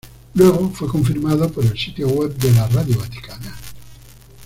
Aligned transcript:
Luego 0.33 0.71
fue 0.71 0.87
confirmada 0.87 1.47
por 1.47 1.63
el 1.63 1.77
sitio 1.77 2.07
web 2.07 2.35
de 2.35 2.51
la 2.53 2.67
Radio 2.69 2.97
Vaticana. 2.97 3.55